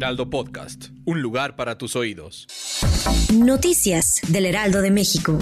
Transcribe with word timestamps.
Heraldo 0.00 0.30
Podcast, 0.30 0.86
un 1.04 1.20
lugar 1.20 1.56
para 1.56 1.76
tus 1.76 1.94
oídos. 1.94 2.46
Noticias 3.34 4.22
del 4.28 4.46
Heraldo 4.46 4.80
de 4.80 4.90
México. 4.90 5.38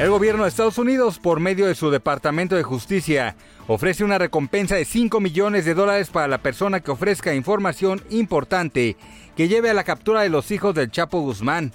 El 0.00 0.10
gobierno 0.10 0.42
de 0.42 0.48
Estados 0.48 0.76
Unidos, 0.76 1.20
por 1.20 1.38
medio 1.38 1.66
de 1.66 1.76
su 1.76 1.92
Departamento 1.92 2.56
de 2.56 2.64
Justicia, 2.64 3.36
ofrece 3.68 4.02
una 4.02 4.18
recompensa 4.18 4.74
de 4.74 4.84
5 4.84 5.20
millones 5.20 5.64
de 5.64 5.74
dólares 5.74 6.10
para 6.10 6.26
la 6.26 6.42
persona 6.42 6.80
que 6.80 6.90
ofrezca 6.90 7.32
información 7.32 8.02
importante 8.10 8.96
que 9.36 9.46
lleve 9.46 9.70
a 9.70 9.74
la 9.74 9.84
captura 9.84 10.22
de 10.22 10.28
los 10.28 10.50
hijos 10.50 10.74
del 10.74 10.90
Chapo 10.90 11.20
Guzmán, 11.20 11.70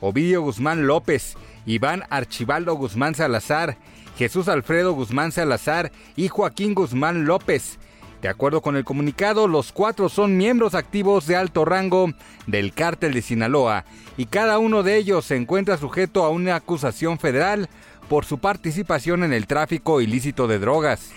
Ovidio 0.00 0.42
Guzmán 0.42 0.88
López, 0.88 1.36
Iván 1.64 2.02
Archibaldo 2.10 2.74
Guzmán 2.74 3.14
Salazar, 3.14 3.78
Jesús 4.16 4.48
Alfredo 4.48 4.94
Guzmán 4.94 5.30
Salazar 5.30 5.92
y 6.16 6.26
Joaquín 6.26 6.74
Guzmán 6.74 7.24
López. 7.24 7.78
De 8.22 8.28
acuerdo 8.28 8.62
con 8.62 8.76
el 8.76 8.84
comunicado, 8.84 9.46
los 9.46 9.70
cuatro 9.70 10.08
son 10.08 10.36
miembros 10.36 10.74
activos 10.74 11.26
de 11.26 11.36
alto 11.36 11.64
rango 11.64 12.12
del 12.48 12.72
cártel 12.72 13.14
de 13.14 13.22
Sinaloa 13.22 13.84
y 14.16 14.26
cada 14.26 14.58
uno 14.58 14.82
de 14.82 14.96
ellos 14.96 15.24
se 15.24 15.36
encuentra 15.36 15.76
sujeto 15.76 16.24
a 16.24 16.30
una 16.30 16.56
acusación 16.56 17.20
federal 17.20 17.68
por 18.08 18.24
su 18.24 18.38
participación 18.38 19.22
en 19.22 19.32
el 19.32 19.46
tráfico 19.46 20.00
ilícito 20.00 20.48
de 20.48 20.58
drogas. 20.58 21.12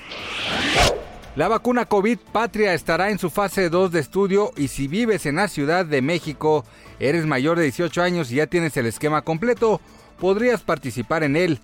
La 1.35 1.47
vacuna 1.47 1.85
COVID 1.85 2.19
Patria 2.31 2.73
estará 2.73 3.09
en 3.09 3.17
su 3.17 3.31
fase 3.31 3.69
2 3.69 3.91
de 3.91 3.99
estudio 3.99 4.51
y 4.55 4.67
si 4.67 4.87
vives 4.87 5.25
en 5.25 5.37
la 5.37 5.47
Ciudad 5.47 5.85
de 5.85 6.01
México, 6.03 6.65
eres 6.99 7.25
mayor 7.25 7.57
de 7.57 7.63
18 7.63 8.01
años 8.03 8.31
y 8.31 8.35
ya 8.35 8.47
tienes 8.47 8.77
el 8.77 8.85
esquema 8.85 9.23
completo, 9.23 9.81
podrías 10.19 10.61
participar 10.61 11.23
en 11.23 11.35
él. 11.35 11.59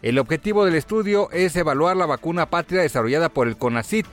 El 0.00 0.18
objetivo 0.18 0.64
del 0.64 0.74
estudio 0.74 1.30
es 1.30 1.54
evaluar 1.54 1.96
la 1.96 2.06
vacuna 2.06 2.46
Patria 2.46 2.82
desarrollada 2.82 3.28
por 3.28 3.46
el 3.46 3.56
CONACIT 3.56 4.06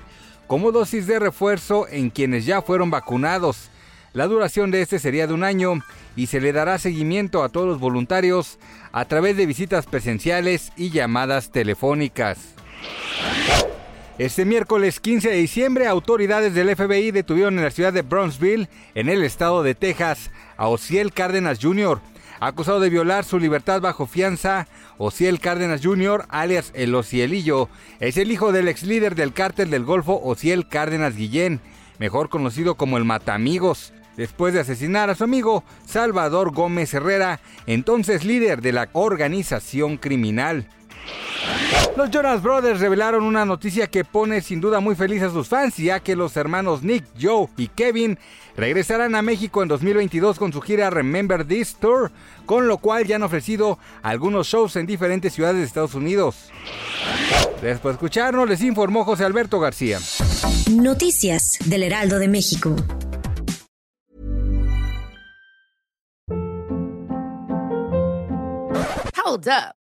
como 0.50 0.72
dosis 0.72 1.06
de 1.06 1.20
refuerzo 1.20 1.88
en 1.88 2.10
quienes 2.10 2.44
ya 2.44 2.64
fueron 2.64 2.90
vacunados. 2.90 3.70
La 4.14 4.26
duración 4.26 4.72
de 4.72 4.82
este 4.82 4.98
sería 4.98 5.28
de 5.28 5.36
un 5.36 5.44
año 5.44 5.84
y 6.16 6.26
se 6.26 6.42
le 6.42 6.52
dará 6.52 6.80
seguimiento 6.80 7.44
a 7.44 7.50
todos 7.50 7.68
los 7.68 7.80
voluntarios 7.80 8.58
a 8.92 9.06
través 9.06 9.38
de 9.38 9.46
visitas 9.46 9.86
presenciales 9.86 10.72
y 10.76 10.90
llamadas 10.90 11.52
telefónicas. 11.52 12.40
Este 14.18 14.44
miércoles 14.44 15.00
15 15.00 15.30
de 15.30 15.36
diciembre, 15.36 15.86
autoridades 15.86 16.56
del 16.56 16.76
FBI 16.76 17.12
detuvieron 17.12 17.60
en 17.60 17.64
la 17.64 17.70
ciudad 17.70 17.94
de 17.94 18.02
Brownsville, 18.02 18.70
en 18.96 19.08
el 19.08 19.24
estado 19.24 19.62
de 19.62 19.76
Texas, 19.76 20.32
a 20.58 20.68
Ociel 20.68 21.14
Cárdenas 21.14 21.60
Jr., 21.62 22.02
acusado 22.40 22.80
de 22.80 22.90
violar 22.90 23.26
su 23.26 23.40
libertad 23.40 23.82
bajo 23.82 24.08
fianza. 24.08 24.68
Ociel 24.98 25.40
Cárdenas 25.40 25.82
Jr., 25.84 26.26
alias 26.30 26.72
El 26.74 26.96
Ocielillo, 26.96 27.70
es 28.00 28.18
el 28.18 28.32
hijo 28.32 28.52
del 28.52 28.68
ex 28.68 28.84
líder 28.84 29.16
del 29.16 29.34
cártel 29.34 29.70
del 29.70 29.86
Golfo, 29.86 30.20
Ociel 30.24 30.68
Cárdenas 30.68 31.16
Guillén, 31.16 31.62
mejor 32.00 32.30
conocido 32.30 32.76
como 32.76 32.98
el 32.98 33.06
Matamigos, 33.06 33.94
después 34.18 34.54
de 34.54 34.60
asesinar 34.60 35.10
a 35.10 35.16
su 35.16 35.24
amigo 35.24 35.64
Salvador 35.86 36.52
Gómez 36.52 36.94
Herrera, 36.94 37.40
entonces 37.68 38.26
líder 38.26 38.62
de 38.62 38.74
la 38.74 38.90
organización 38.94 39.98
criminal. 39.98 40.68
Los 41.96 42.12
Jonas 42.12 42.42
Brothers 42.42 42.80
revelaron 42.80 43.24
una 43.24 43.46
noticia 43.46 43.88
que 43.88 44.06
pone 44.06 44.42
sin 44.42 44.62
duda 44.62 44.80
muy 44.80 44.96
feliz 44.96 45.22
a 45.22 45.30
sus 45.30 45.50
fans, 45.50 45.76
ya 45.78 46.00
que 46.00 46.16
los 46.16 46.38
hermanos 46.38 46.82
Nick, 46.82 47.06
Joe 47.20 47.48
y 47.58 47.68
Kevin 47.68 48.18
regresarán 48.56 49.16
a 49.16 49.22
México 49.22 49.62
en 49.62 49.68
2022 49.68 50.40
con 50.40 50.54
su 50.54 50.62
gira 50.62 50.90
Remember 50.90 51.46
This 51.46 51.76
Tour, 51.76 52.12
con 52.46 52.68
lo 52.68 52.78
cual 52.78 53.06
ya 53.06 53.18
han 53.18 53.24
ofrecido 53.24 53.80
algunos 54.02 54.48
shows 54.48 54.76
en 54.78 54.86
diferentes 54.86 55.34
ciudades 55.34 55.58
de 55.58 55.66
Estados 55.66 55.94
Unidos. 55.94 56.50
Después 57.62 57.94
de 57.94 57.98
escucharnos, 57.98 58.48
les 58.48 58.62
informó 58.62 59.04
José 59.04 59.26
Alberto 59.26 59.60
García. 59.60 60.00
Noticias 60.72 61.58
del 61.66 61.84
Heraldo 61.84 62.20
de 62.20 62.28
México. 62.30 62.76
Hold 69.26 69.48
up. 69.48 69.79